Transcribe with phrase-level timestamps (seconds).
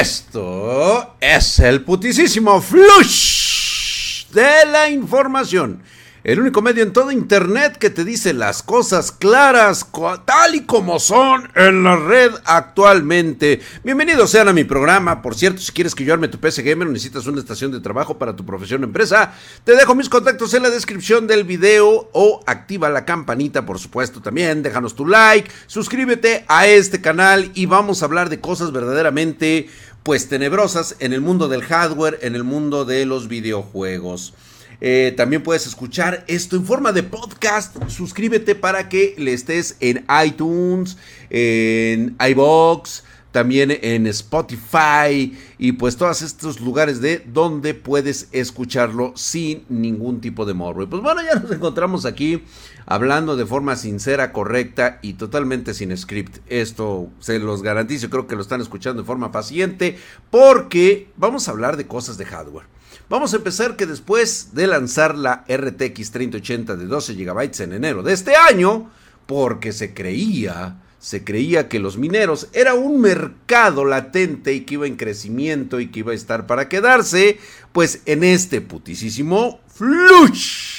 [0.00, 5.82] Esto es el putisísimo flush de la información.
[6.24, 9.86] El único medio en todo internet que te dice las cosas claras
[10.24, 13.60] tal y como son en la red actualmente.
[13.82, 15.22] Bienvenidos sean a mi programa.
[15.22, 17.80] Por cierto, si quieres que yo arme tu PC Gamer o necesitas una estación de
[17.80, 19.32] trabajo para tu profesión o empresa,
[19.64, 24.20] te dejo mis contactos en la descripción del video o activa la campanita, por supuesto,
[24.20, 24.62] también.
[24.62, 29.68] Déjanos tu like, suscríbete a este canal y vamos a hablar de cosas verdaderamente
[30.02, 34.34] pues tenebrosas en el mundo del hardware, en el mundo de los videojuegos.
[34.80, 37.76] Eh, también puedes escuchar esto en forma de podcast.
[37.88, 40.96] Suscríbete para que le estés en iTunes,
[41.30, 43.02] en iBox,
[43.38, 50.44] también en Spotify y pues todos estos lugares de donde puedes escucharlo sin ningún tipo
[50.44, 50.82] de morro.
[50.82, 52.42] Y pues bueno, ya nos encontramos aquí
[52.84, 56.38] hablando de forma sincera, correcta y totalmente sin script.
[56.48, 59.96] Esto se los garantizo, creo que lo están escuchando de forma paciente
[60.32, 62.66] porque vamos a hablar de cosas de hardware.
[63.08, 68.02] Vamos a empezar que después de lanzar la RTX 3080 de 12 GB en enero
[68.02, 68.90] de este año,
[69.26, 74.86] porque se creía, se creía que los mineros era un mercado latente y que iba
[74.86, 77.38] en crecimiento y que iba a estar para quedarse,
[77.72, 80.78] pues en este putisísimo flush.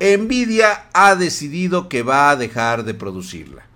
[0.00, 3.66] Nvidia ha decidido que va a dejar de producirla.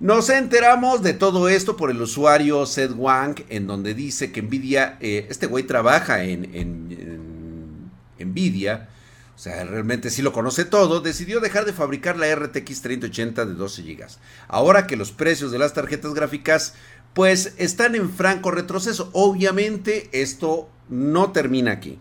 [0.00, 4.98] Nos enteramos de todo esto por el usuario Seth Wang, en donde dice que Nvidia,
[5.00, 8.88] eh, este güey trabaja en, en, Nvidia,
[9.34, 13.54] o sea, realmente sí lo conoce todo, decidió dejar de fabricar la RTX 3080 de
[13.54, 14.06] 12 GB.
[14.46, 16.74] Ahora que los precios de las tarjetas gráficas
[17.14, 19.08] pues están en franco retroceso.
[19.12, 21.98] Obviamente esto no termina aquí.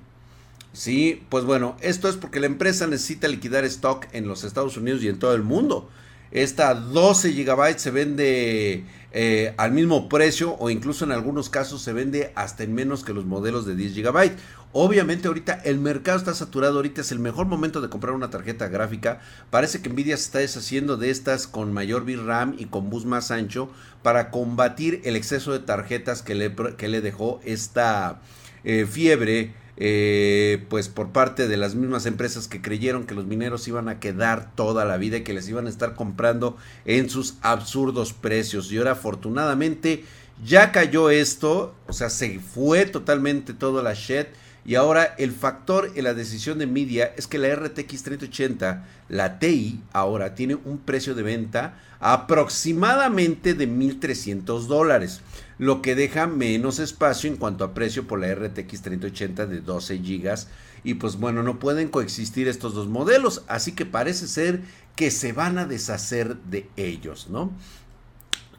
[0.74, 5.04] Sí, pues bueno, esto es porque la empresa necesita liquidar stock en los Estados Unidos
[5.04, 5.90] y en todo el mundo.
[6.32, 11.94] Esta 12 GB se vende eh, al mismo precio o incluso en algunos casos se
[11.94, 14.32] vende hasta en menos que los modelos de 10 GB.
[14.76, 18.68] Obviamente ahorita el mercado está saturado, ahorita es el mejor momento de comprar una tarjeta
[18.68, 19.22] gráfica.
[19.52, 23.30] Parece que Nvidia se está deshaciendo de estas con mayor VRAM y con bus más
[23.30, 23.70] ancho
[24.02, 28.20] para combatir el exceso de tarjetas que le, que le dejó esta
[28.64, 33.68] eh, fiebre eh, pues por parte de las mismas empresas que creyeron que los mineros
[33.68, 37.36] iban a quedar toda la vida y que les iban a estar comprando en sus
[37.42, 38.72] absurdos precios.
[38.72, 40.04] Y ahora afortunadamente
[40.44, 44.28] ya cayó esto, o sea, se fue totalmente todo la shit.
[44.66, 49.40] Y ahora el factor en la decisión de Nvidia es que la RTX 3080, la
[49.40, 55.22] TI, ahora tiene un precio de venta aproximadamente de 1.300 dólares
[55.58, 59.98] lo que deja menos espacio en cuanto a precio por la RTX 3080 de 12
[59.98, 60.36] GB.
[60.84, 64.62] Y pues bueno, no pueden coexistir estos dos modelos, así que parece ser
[64.96, 67.52] que se van a deshacer de ellos, ¿no?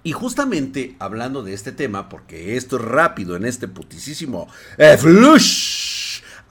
[0.03, 5.74] Y justamente hablando de este tema, porque esto es rápido en este putisísimo eh, flush,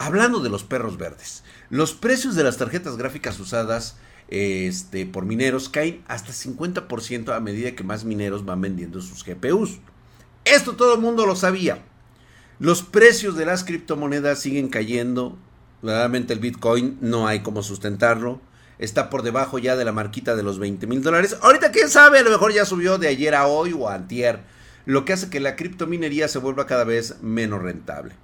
[0.06, 3.96] hablando de los perros verdes, los precios de las tarjetas gráficas usadas
[4.28, 9.80] este, por mineros caen hasta 50% a medida que más mineros van vendiendo sus GPUs.
[10.46, 11.84] Esto todo el mundo lo sabía.
[12.60, 15.38] Los precios de las criptomonedas siguen cayendo.
[15.82, 18.42] Verdaderamente el Bitcoin no hay como sustentarlo.
[18.80, 21.38] Está por debajo ya de la marquita de los 20 mil dólares.
[21.42, 24.42] Ahorita quién sabe, a lo mejor ya subió de ayer a hoy o a antier.
[24.86, 28.16] Lo que hace que la criptominería se vuelva cada vez menos rentable.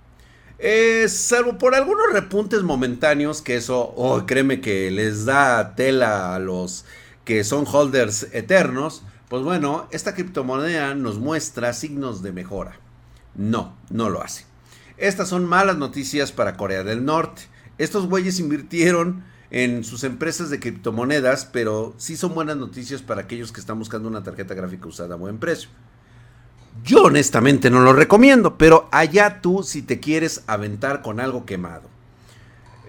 [0.61, 6.39] Eh, salvo por algunos repuntes momentáneos, que eso, oh, créeme que les da tela a
[6.39, 6.83] los
[7.23, 9.03] que son holders eternos.
[9.29, 12.77] Pues bueno, esta criptomoneda nos muestra signos de mejora.
[13.35, 14.45] No, no lo hace.
[14.97, 17.43] Estas son malas noticias para Corea del Norte.
[17.77, 23.53] Estos güeyes invirtieron en sus empresas de criptomonedas, pero sí son buenas noticias para aquellos
[23.53, 25.69] que están buscando una tarjeta gráfica usada a buen precio.
[26.83, 31.89] Yo honestamente no lo recomiendo, pero allá tú si te quieres aventar con algo quemado.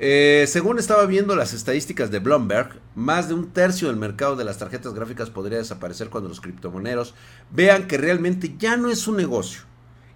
[0.03, 4.45] Eh, según estaba viendo las estadísticas de Bloomberg, más de un tercio del mercado de
[4.45, 7.15] las tarjetas gráficas podría desaparecer cuando los criptomoneros
[7.51, 9.63] vean que realmente ya no es un negocio.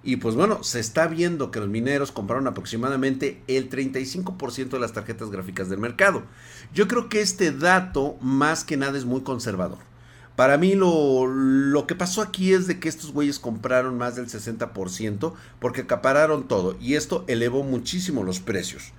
[0.02, 4.92] Y pues bueno, se está viendo que los mineros compraron aproximadamente el 35% de las
[4.92, 6.22] tarjetas gráficas del mercado.
[6.72, 9.78] Yo creo que este dato más que nada es muy conservador.
[10.36, 14.26] Para mí lo, lo que pasó aquí es de que estos güeyes compraron más del
[14.26, 18.92] 60% porque acapararon todo y esto elevó muchísimo los precios.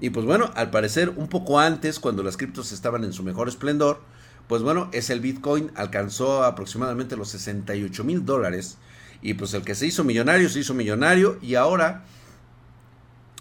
[0.00, 3.48] Y pues bueno, al parecer un poco antes, cuando las criptos estaban en su mejor
[3.48, 4.00] esplendor,
[4.48, 8.78] pues bueno, es el Bitcoin alcanzó aproximadamente los 68 mil dólares.
[9.20, 11.38] Y pues el que se hizo millonario, se hizo millonario.
[11.42, 12.04] Y ahora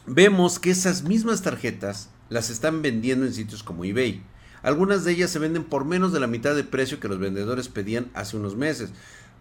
[0.06, 4.24] vemos que esas mismas tarjetas las están vendiendo en sitios como eBay.
[4.68, 7.70] Algunas de ellas se venden por menos de la mitad de precio que los vendedores
[7.70, 8.90] pedían hace unos meses.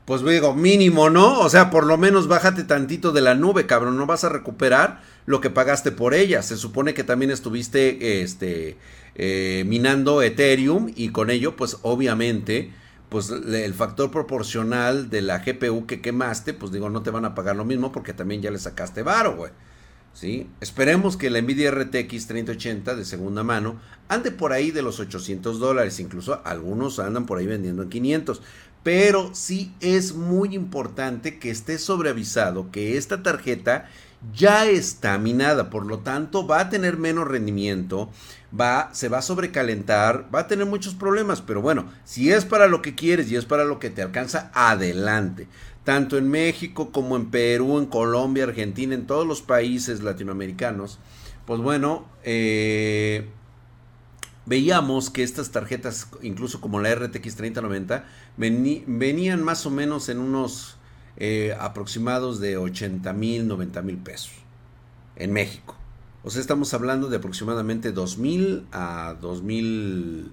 [0.04, 1.40] pues digo, mínimo, ¿no?
[1.40, 5.02] O sea, por lo menos bájate tantito de la nube, cabrón, no vas a recuperar
[5.26, 6.42] lo que pagaste por ella.
[6.42, 8.76] Se supone que también estuviste este,
[9.16, 12.70] eh, minando Ethereum y con ello, pues obviamente,
[13.08, 17.34] pues el factor proporcional de la GPU que quemaste, pues digo, no te van a
[17.34, 19.50] pagar lo mismo porque también ya le sacaste varo, güey.
[20.16, 20.48] ¿Sí?
[20.62, 23.76] Esperemos que la Nvidia RTX 3080 de segunda mano
[24.08, 28.40] ande por ahí de los 800 dólares, incluso algunos andan por ahí vendiendo en 500.
[28.82, 33.90] Pero sí es muy importante que esté sobreavisado que esta tarjeta
[34.34, 38.08] ya está minada, por lo tanto va a tener menos rendimiento,
[38.58, 42.68] va, se va a sobrecalentar, va a tener muchos problemas, pero bueno, si es para
[42.68, 45.46] lo que quieres y es para lo que te alcanza, adelante.
[45.86, 50.98] Tanto en México como en Perú, en Colombia, Argentina, en todos los países latinoamericanos,
[51.46, 53.28] pues bueno, eh,
[54.46, 58.04] veíamos que estas tarjetas, incluso como la RTX 3090,
[58.36, 60.76] venían más o menos en unos
[61.18, 64.32] eh, aproximados de 80 mil, 90 mil pesos
[65.14, 65.76] en México.
[66.24, 70.32] O sea, estamos hablando de aproximadamente 2 mil a 2 mil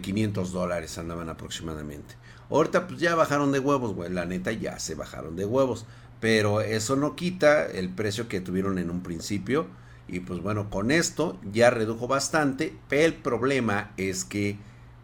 [0.00, 2.14] 500 eh, dólares andaban aproximadamente.
[2.50, 4.10] Ahorita pues ya bajaron de huevos, güey.
[4.10, 5.86] La neta ya se bajaron de huevos.
[6.20, 9.66] Pero eso no quita el precio que tuvieron en un principio.
[10.08, 12.74] Y pues bueno, con esto ya redujo bastante.
[12.88, 14.58] Pero el problema es que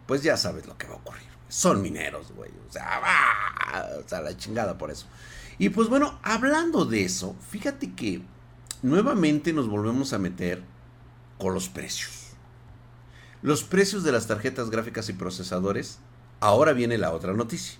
[0.05, 2.51] pues ya sabes lo que va a ocurrir son mineros, güey.
[2.67, 3.01] O sea,
[4.03, 5.07] o sea, la chingada por eso.
[5.57, 8.21] Y pues bueno, hablando de eso, fíjate que
[8.81, 10.63] nuevamente nos volvemos a meter
[11.37, 12.24] con los precios.
[13.41, 15.99] Los precios de las tarjetas gráficas y procesadores.
[16.39, 17.79] Ahora viene la otra noticia.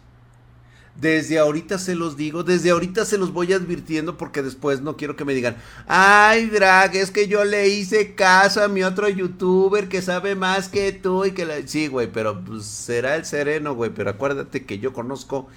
[1.00, 5.18] Desde ahorita se los digo, desde ahorita se los voy advirtiendo porque después no quiero
[5.18, 5.58] que me digan,
[5.88, 10.70] ay drag, es que yo le hice caso a mi otro youtuber que sabe más
[10.70, 11.68] que tú y que.
[11.68, 15.48] Sí, güey, pero pues, será el sereno, güey, pero acuérdate que yo conozco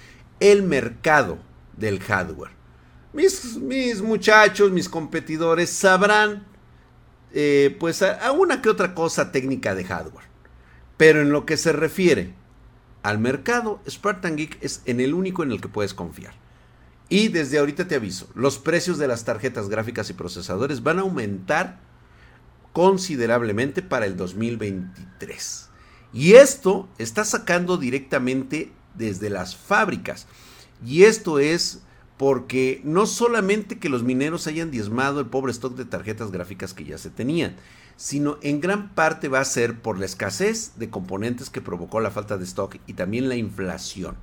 [0.41, 1.37] el mercado
[1.77, 2.51] del hardware.
[3.13, 6.45] Mis, mis muchachos, mis competidores sabrán
[7.33, 10.27] eh, pues a una que otra cosa técnica de hardware.
[10.97, 12.33] Pero en lo que se refiere
[13.03, 16.33] al mercado, Spartan Geek es en el único en el que puedes confiar.
[17.07, 21.01] Y desde ahorita te aviso, los precios de las tarjetas gráficas y procesadores van a
[21.01, 21.79] aumentar
[22.73, 25.69] considerablemente para el 2023.
[26.13, 30.27] Y esto está sacando directamente desde las fábricas.
[30.85, 31.81] Y esto es
[32.19, 36.83] porque no solamente que los mineros hayan diezmado el pobre stock de tarjetas gráficas que
[36.83, 37.55] ya se tenían,
[37.95, 42.11] sino en gran parte va a ser por la escasez de componentes que provocó la
[42.11, 44.17] falta de stock y también la inflación.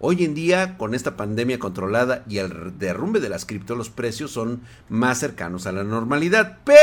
[0.00, 4.32] Hoy en día, con esta pandemia controlada y el derrumbe de las cripto, los precios
[4.32, 4.60] son
[4.90, 6.58] más cercanos a la normalidad.
[6.66, 6.76] Pero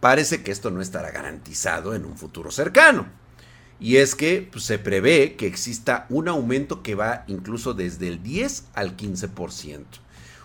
[0.00, 3.21] parece que esto no estará garantizado en un futuro cercano.
[3.82, 8.22] Y es que pues, se prevé que exista un aumento que va incluso desde el
[8.22, 9.84] 10 al 15%.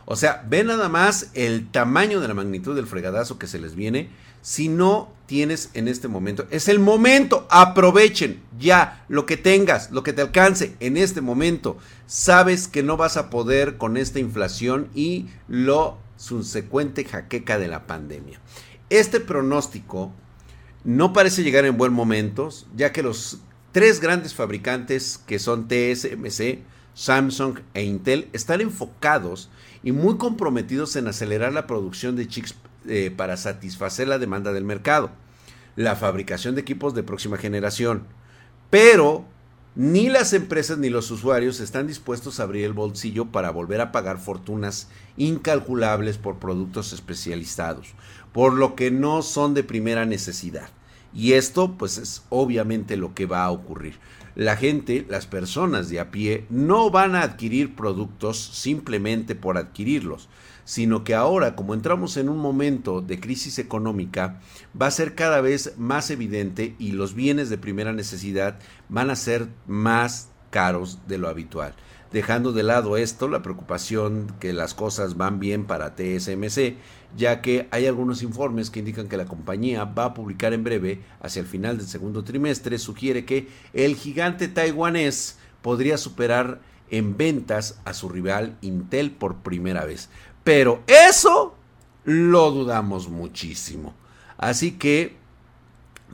[0.05, 3.75] O sea, ve nada más el tamaño de la magnitud del fregadazo que se les
[3.75, 4.09] viene.
[4.41, 10.01] Si no tienes en este momento, es el momento, aprovechen ya lo que tengas, lo
[10.01, 11.77] que te alcance en este momento.
[12.07, 17.85] Sabes que no vas a poder con esta inflación y lo subsecuente jaqueca de la
[17.85, 18.39] pandemia.
[18.89, 20.11] Este pronóstico
[20.87, 23.39] no parece llegar en buen momento, ya que los
[23.73, 26.59] tres grandes fabricantes que son TSMC,
[26.93, 29.49] Samsung e Intel están enfocados
[29.83, 32.55] y muy comprometidos en acelerar la producción de chips
[32.87, 35.11] eh, para satisfacer la demanda del mercado,
[35.75, 38.03] la fabricación de equipos de próxima generación.
[38.69, 39.25] Pero
[39.75, 43.91] ni las empresas ni los usuarios están dispuestos a abrir el bolsillo para volver a
[43.91, 47.89] pagar fortunas incalculables por productos especializados,
[48.31, 50.69] por lo que no son de primera necesidad.
[51.17, 53.95] Y esto pues es obviamente lo que va a ocurrir.
[54.35, 60.29] La gente, las personas de a pie, no van a adquirir productos simplemente por adquirirlos,
[60.63, 64.41] sino que ahora, como entramos en un momento de crisis económica,
[64.79, 69.15] va a ser cada vez más evidente y los bienes de primera necesidad van a
[69.15, 71.73] ser más caros de lo habitual.
[72.11, 76.75] Dejando de lado esto, la preocupación que las cosas van bien para TSMC,
[77.17, 81.01] ya que hay algunos informes que indican que la compañía va a publicar en breve,
[81.21, 87.79] hacia el final del segundo trimestre, sugiere que el gigante taiwanés podría superar en ventas
[87.83, 90.09] a su rival Intel por primera vez.
[90.45, 91.55] Pero eso
[92.05, 93.93] lo dudamos muchísimo.
[94.37, 95.17] Así que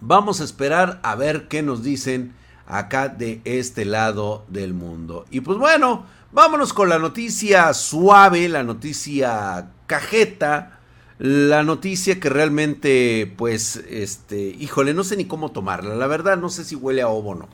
[0.02, 2.34] vamos a esperar a ver qué nos dicen
[2.68, 5.26] acá de este lado del mundo.
[5.32, 10.80] Y pues bueno, vámonos con la noticia suave, la noticia cajeta,
[11.20, 15.96] la noticia que realmente, pues, este, híjole, no sé ni cómo tomarla.
[15.96, 17.50] La verdad, no sé si huele a ovo o no.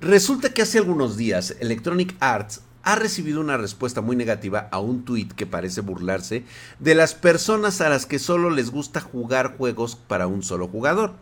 [0.00, 5.04] Resulta que hace algunos días Electronic Arts ha recibido una respuesta muy negativa a un
[5.04, 6.44] tuit que parece burlarse
[6.78, 11.14] de las personas a las que solo les gusta jugar juegos para un solo jugador.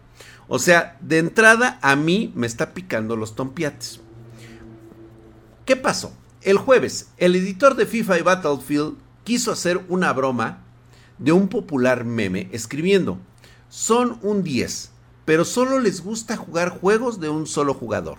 [0.49, 4.01] O sea, de entrada a mí me está picando los tompiates.
[5.65, 6.13] ¿Qué pasó?
[6.43, 10.65] El jueves, el editor de FIFA y Battlefield quiso hacer una broma
[11.19, 13.19] de un popular meme escribiendo,
[13.69, 14.91] son un 10,
[15.25, 18.19] pero solo les gusta jugar juegos de un solo jugador.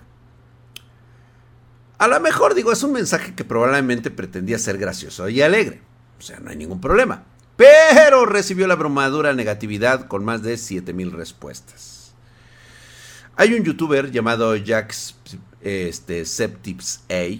[1.97, 5.81] A lo mejor digo, es un mensaje que probablemente pretendía ser gracioso y alegre.
[6.17, 7.23] O sea, no hay ningún problema.
[7.55, 12.13] Pero recibió la bromadura negatividad con más de 7000 respuestas.
[13.35, 15.15] Hay un youtuber llamado Jax
[15.61, 17.39] este, Septips A,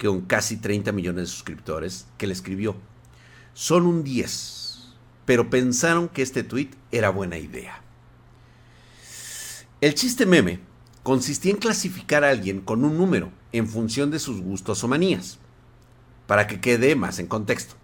[0.00, 2.76] con casi 30 millones de suscriptores, que le escribió:
[3.54, 4.94] Son un 10,
[5.26, 7.82] pero pensaron que este tweet era buena idea.
[9.80, 10.60] El chiste meme
[11.02, 15.38] consistía en clasificar a alguien con un número en función de sus gustos o manías,
[16.26, 17.81] para que quede más en contexto.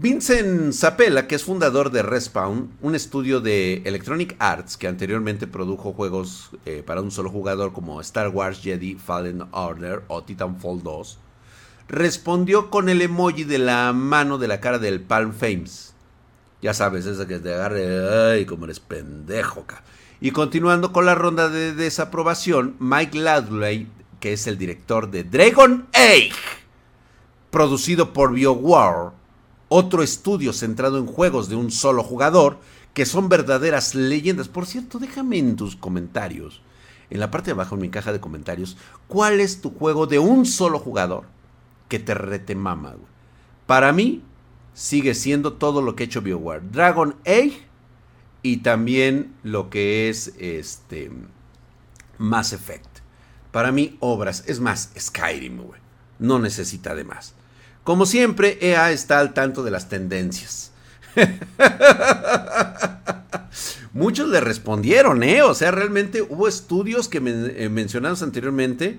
[0.00, 5.92] Vincent Zapella, que es fundador de Respawn, un estudio de Electronic Arts que anteriormente produjo
[5.92, 11.18] juegos eh, para un solo jugador como Star Wars Jedi Fallen Order o Titanfall 2,
[11.88, 15.94] respondió con el emoji de la mano de la cara del Palm Fames.
[16.62, 19.66] Ya sabes, esa que te agarre, ay, como eres pendejo,
[20.20, 23.88] y continuando con la ronda de desaprobación, Mike Ladley,
[24.20, 26.30] que es el director de Dragon Age,
[27.50, 29.17] producido por BioWare,
[29.68, 32.58] otro estudio centrado en juegos de un solo jugador,
[32.94, 34.48] que son verdaderas leyendas.
[34.48, 36.62] Por cierto, déjame en tus comentarios,
[37.10, 40.18] en la parte de abajo en mi caja de comentarios, cuál es tu juego de
[40.18, 41.24] un solo jugador
[41.88, 42.96] que te rete mama.
[43.66, 44.22] Para mí,
[44.74, 46.70] sigue siendo todo lo que ha hecho BioWare.
[46.70, 47.62] Dragon Age
[48.42, 51.10] y también lo que es este
[52.18, 52.86] Mass Effect.
[53.50, 55.80] Para mí, obras, es más, Skyrim, güey.
[56.18, 57.34] No necesita de más.
[57.88, 60.72] Como siempre, EA está al tanto de las tendencias.
[63.94, 65.40] Muchos le respondieron, ¿eh?
[65.40, 68.98] O sea, realmente hubo estudios que eh, mencionamos anteriormente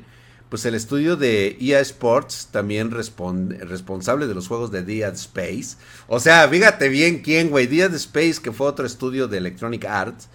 [0.50, 5.78] pues el estudio de EA Sports, también responsable de los juegos de Dead Space.
[6.08, 7.68] O sea, fíjate bien quién, güey.
[7.68, 10.30] Dead Space, que fue otro estudio de Electronic Arts,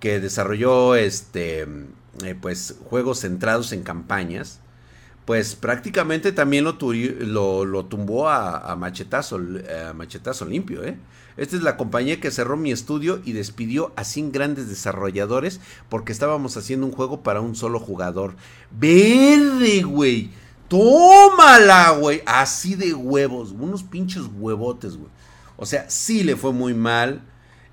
[0.00, 1.66] que desarrolló este,
[2.24, 4.60] eh, pues, juegos centrados en campañas.
[5.28, 9.38] Pues prácticamente también lo, tumbó a, machetazo,
[9.94, 10.96] machetazo limpio, ¿eh?
[11.36, 16.12] Esta es la compañía que cerró mi estudio y despidió a 100 grandes desarrolladores porque
[16.12, 18.36] estábamos haciendo un juego para un solo jugador.
[18.70, 20.30] Verde, güey.
[20.68, 22.22] Tómala, güey.
[22.24, 23.50] Así de huevos.
[23.50, 25.10] Unos pinches huevotes, güey.
[25.58, 27.20] O sea, sí le fue muy mal.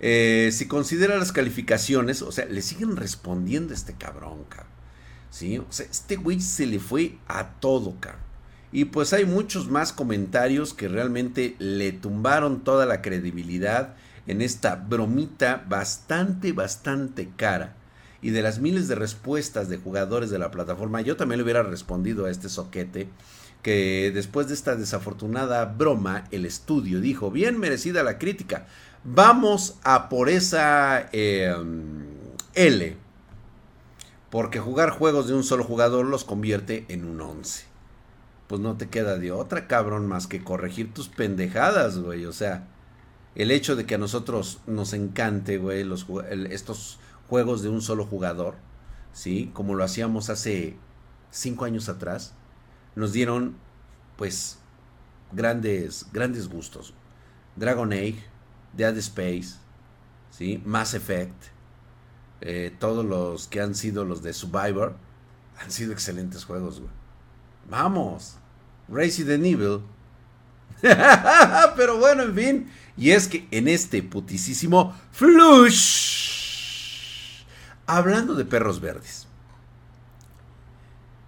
[0.01, 4.75] Eh, si considera las calificaciones, o sea, le siguen respondiendo a este cabrón, cabrón.
[5.35, 5.61] ¿Sí?
[5.69, 8.21] Este güey se le fue a todo, cabrón.
[8.71, 13.95] Y pues hay muchos más comentarios que realmente le tumbaron toda la credibilidad
[14.27, 17.75] en esta bromita bastante, bastante cara.
[18.21, 21.63] Y de las miles de respuestas de jugadores de la plataforma, yo también le hubiera
[21.63, 23.09] respondido a este soquete
[23.61, 28.67] que después de esta desafortunada broma, el estudio dijo, bien merecida la crítica,
[29.03, 32.05] vamos a por esa em,
[32.53, 33.04] L,
[34.29, 37.75] porque jugar juegos de un solo jugador los convierte en un 11
[38.47, 42.25] pues no te queda de otra, cabrón, más que corregir tus pendejadas, güey.
[42.25, 42.67] O sea,
[43.33, 46.05] el hecho de que a nosotros nos encante, güey, los,
[46.49, 48.55] estos juegos de un solo jugador,
[49.13, 49.49] ¿sí?
[49.53, 50.77] Como lo hacíamos hace
[51.31, 52.33] cinco años atrás,
[52.95, 53.55] nos dieron,
[54.15, 54.59] pues,
[55.31, 56.93] grandes, grandes gustos.
[57.55, 58.23] Dragon Age,
[58.73, 59.55] Dead Space,
[60.29, 60.61] ¿sí?
[60.65, 61.54] Mass Effect,
[62.41, 64.95] eh, todos los que han sido los de Survivor,
[65.59, 66.91] han sido excelentes juegos, güey.
[67.69, 68.37] Vamos.
[68.87, 69.81] Resident Evil.
[71.75, 72.71] Pero bueno, en fin.
[72.97, 76.25] Y es que en este putisísimo flush.
[77.87, 79.27] Hablando de perros verdes.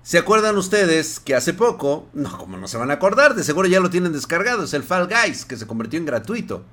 [0.07, 3.67] ¿Se acuerdan ustedes que hace poco, no, como no se van a acordar, de seguro
[3.67, 6.63] ya lo tienen descargado, es el Fall Guys, que se convirtió en gratuito.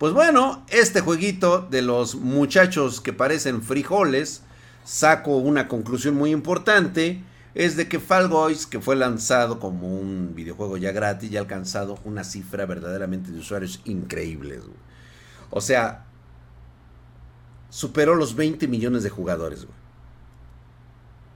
[0.00, 4.40] Pues bueno, este jueguito de los muchachos que parecen frijoles,
[4.82, 7.22] saco una conclusión muy importante
[7.54, 11.42] es de que Fall Guys, que fue lanzado como un videojuego ya gratis, ya ha
[11.42, 14.62] alcanzado una cifra verdaderamente de usuarios increíbles.
[15.50, 16.06] O sea,
[17.68, 19.66] superó los 20 millones de jugadores.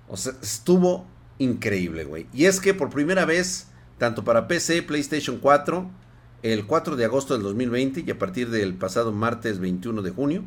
[0.08, 1.04] O sea, estuvo
[1.36, 2.28] increíble, güey.
[2.32, 3.66] Y es que por primera vez,
[3.98, 6.03] tanto para PC, PlayStation 4,
[6.44, 10.44] el 4 de agosto del 2020 y a partir del pasado martes 21 de junio,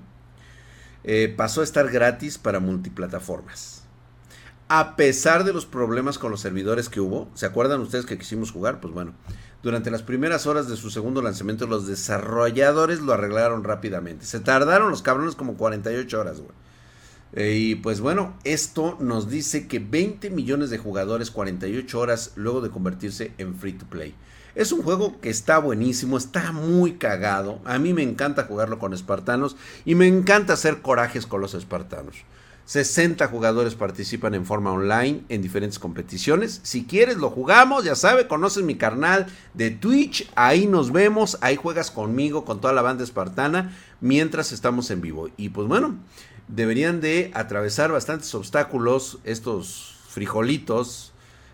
[1.04, 3.84] eh, pasó a estar gratis para multiplataformas.
[4.70, 7.30] a pesar de los problemas con los servidores que hubo.
[7.36, 8.82] ¿Se acuerdan ustedes que quisimos jugar?
[8.82, 9.13] Pues bueno,
[9.63, 14.25] durante las primeras horas de su segundo lanzamiento, los desarrolladores lo arreglaron rápidamente.
[14.25, 16.51] Se tardaron los cabrones como 48 horas, güey.
[17.32, 22.60] Eh, y pues bueno, esto nos dice que 20 millones de jugadores 48 horas luego
[22.60, 24.16] de convertirse en free to play.
[24.58, 27.60] Es un juego que está buenísimo, está muy cagado.
[27.64, 32.16] A mí me encanta jugarlo con espartanos y me encanta hacer corajes con los espartanos.
[32.66, 36.60] 60 jugadores participan en forma online en diferentes competiciones.
[36.64, 41.56] Si quieres lo jugamos, ya sabe, conoces mi canal de Twitch, ahí nos vemos, ahí
[41.56, 45.30] juegas conmigo, con toda la banda espartana, mientras estamos en vivo.
[45.38, 45.98] Y pues bueno,
[46.48, 51.14] deberían de atravesar bastantes obstáculos estos frijolitos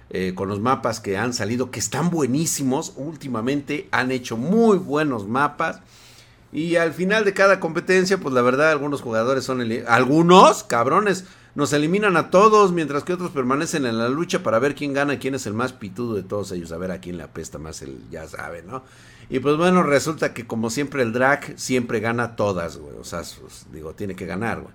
[0.10, 2.93] eh, con los mapas que han salido, que están buenísimos.
[2.95, 5.79] Últimamente han hecho muy buenos mapas.
[6.51, 9.67] Y al final de cada competencia, pues la verdad, algunos jugadores son...
[9.88, 14.75] Algunos, cabrones, nos eliminan a todos, mientras que otros permanecen en la lucha para ver
[14.75, 17.24] quién gana, quién es el más pitudo de todos ellos, a ver a quién le
[17.24, 18.83] apesta más el, ya sabe, ¿no?
[19.29, 23.22] Y pues bueno, resulta que como siempre el drag siempre gana todas, güey, o sea,
[23.72, 24.74] digo, tiene que ganar, güey.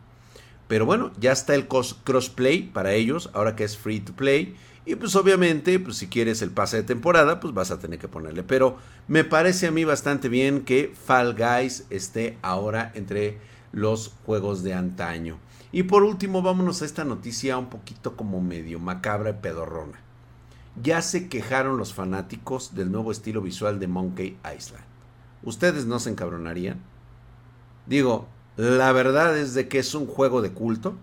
[0.68, 4.54] Pero bueno, ya está el crossplay para ellos, ahora que es free to play.
[4.84, 8.08] Y pues obviamente, pues si quieres el pase de temporada, pues vas a tener que
[8.08, 8.42] ponerle.
[8.42, 13.38] Pero me parece a mí bastante bien que Fall Guys esté ahora entre
[13.72, 15.38] los juegos de antaño.
[15.72, 20.00] Y por último, vámonos a esta noticia un poquito como medio macabra y pedorrona.
[20.82, 24.84] Ya se quejaron los fanáticos del nuevo estilo visual de Monkey Island.
[25.42, 26.80] ¿Ustedes no se encabronarían?
[27.86, 30.96] Digo, la verdad es de que es un juego de culto.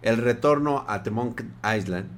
[0.00, 2.08] El retorno a The Monkey Island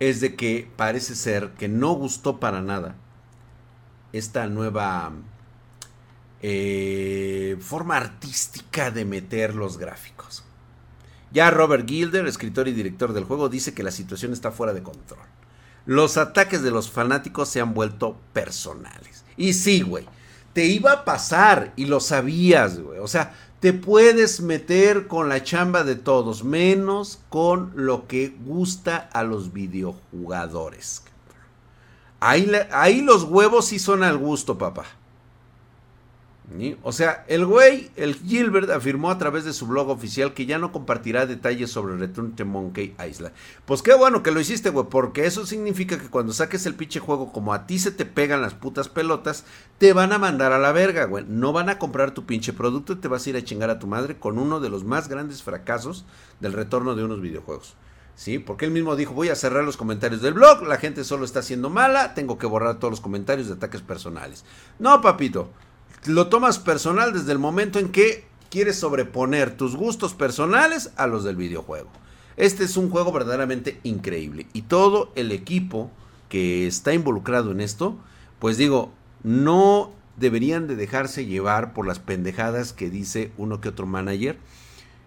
[0.00, 2.96] es de que parece ser que no gustó para nada
[4.12, 5.12] esta nueva
[6.42, 10.42] eh, forma artística de meter los gráficos.
[11.30, 14.82] Ya Robert Gilder, escritor y director del juego, dice que la situación está fuera de
[14.82, 15.24] control.
[15.86, 19.24] Los ataques de los fanáticos se han vuelto personales.
[19.36, 20.08] Y sí, güey,
[20.52, 22.98] te iba a pasar y lo sabías, güey.
[22.98, 28.96] O sea, te puedes meter con la chamba de todos, menos con lo que gusta
[29.12, 31.02] a los videojugadores.
[32.20, 34.84] Ahí, ahí los huevos sí son al gusto, papá.
[36.82, 40.58] O sea, el güey, el Gilbert, afirmó a través de su blog oficial que ya
[40.58, 43.32] no compartirá detalles sobre Return to Monkey Island.
[43.66, 46.98] Pues qué bueno que lo hiciste, güey, porque eso significa que cuando saques el pinche
[46.98, 49.44] juego, como a ti se te pegan las putas pelotas,
[49.78, 51.24] te van a mandar a la verga, güey.
[51.28, 53.78] No van a comprar tu pinche producto y te vas a ir a chingar a
[53.78, 56.04] tu madre con uno de los más grandes fracasos
[56.40, 57.76] del retorno de unos videojuegos.
[58.16, 58.38] ¿Sí?
[58.38, 61.38] Porque él mismo dijo, voy a cerrar los comentarios del blog, la gente solo está
[61.38, 64.44] haciendo mala, tengo que borrar todos los comentarios de ataques personales.
[64.78, 65.48] No, papito
[66.06, 71.24] lo tomas personal desde el momento en que quieres sobreponer tus gustos personales a los
[71.24, 71.90] del videojuego.
[72.36, 75.90] Este es un juego verdaderamente increíble y todo el equipo
[76.28, 77.98] que está involucrado en esto,
[78.38, 83.86] pues digo, no deberían de dejarse llevar por las pendejadas que dice uno que otro
[83.86, 84.38] manager,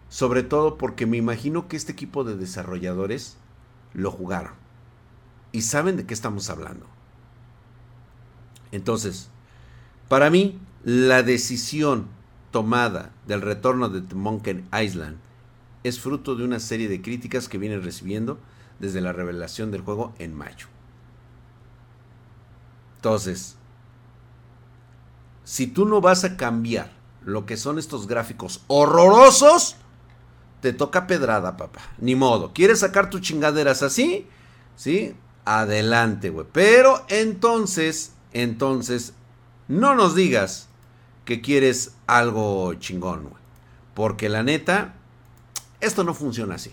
[0.09, 3.37] sobre todo porque me imagino que este equipo de desarrolladores
[3.93, 4.53] lo jugaron
[5.51, 6.85] y saben de qué estamos hablando.
[8.71, 9.29] Entonces,
[10.09, 12.07] para mí, la decisión
[12.51, 15.17] tomada del retorno de Monkey Island
[15.83, 18.37] es fruto de una serie de críticas que viene recibiendo
[18.79, 20.67] desde la revelación del juego en mayo.
[22.97, 23.55] Entonces,
[25.43, 26.91] si tú no vas a cambiar
[27.25, 29.77] lo que son estos gráficos horrorosos,
[30.61, 31.81] te toca pedrada, papá.
[31.99, 32.53] Ni modo.
[32.53, 34.27] ¿Quieres sacar tus chingaderas así?
[34.77, 35.15] ¿Sí?
[35.43, 36.47] Adelante, güey.
[36.51, 39.13] Pero entonces, entonces,
[39.67, 40.69] no nos digas
[41.25, 43.29] que quieres algo chingón.
[43.93, 44.95] Porque la neta,
[45.81, 46.71] esto no funciona así.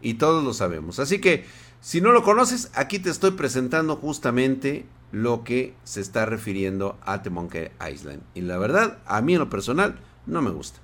[0.00, 0.98] Y todos lo sabemos.
[0.98, 1.44] Así que,
[1.80, 7.22] si no lo conoces, aquí te estoy presentando justamente lo que se está refiriendo a
[7.22, 8.22] The Monkey Island.
[8.34, 10.80] Y la verdad, a mí en lo personal, no me gusta.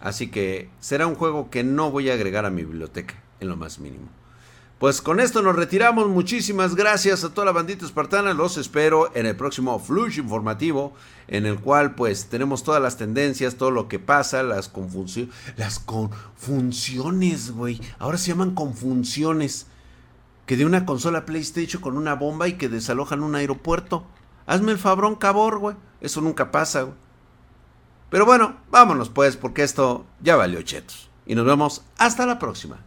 [0.00, 3.56] Así que será un juego que no voy a agregar a mi biblioteca, en lo
[3.56, 4.08] más mínimo.
[4.78, 6.06] Pues con esto nos retiramos.
[6.08, 8.34] Muchísimas gracias a toda la bandita espartana.
[8.34, 10.92] Los espero en el próximo Flush informativo,
[11.28, 15.34] en el cual pues tenemos todas las tendencias, todo lo que pasa, las confusiones.
[15.56, 17.80] Las confunciones, güey.
[17.98, 19.66] Ahora se llaman confunciones.
[20.44, 24.04] Que de una consola PlayStation con una bomba y que desalojan un aeropuerto.
[24.44, 25.76] Hazme el fabrón, cabor, güey.
[26.02, 26.94] Eso nunca pasa, güey.
[28.10, 31.08] Pero bueno, vámonos pues, porque esto ya valió chetos.
[31.24, 32.78] Y nos vemos hasta la próxima.